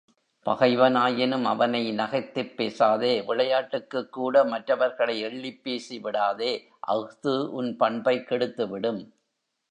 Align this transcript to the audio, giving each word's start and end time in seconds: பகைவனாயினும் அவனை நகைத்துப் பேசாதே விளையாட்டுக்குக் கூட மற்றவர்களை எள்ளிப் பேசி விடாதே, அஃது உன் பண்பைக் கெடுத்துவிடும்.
பகைவனாயினும் 0.45 1.43
அவனை 1.43 1.91
நகைத்துப் 1.91 2.55
பேசாதே 2.55 3.21
விளையாட்டுக்குக் 3.21 4.11
கூட 4.11 4.43
மற்றவர்களை 4.43 5.19
எள்ளிப் 5.19 5.63
பேசி 5.63 5.99
விடாதே, 5.99 6.69
அஃது 6.87 7.51
உன் 7.51 7.75
பண்பைக் 7.75 8.25
கெடுத்துவிடும். 8.29 9.01